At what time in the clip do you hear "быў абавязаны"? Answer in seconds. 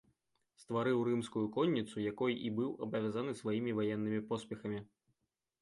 2.61-3.37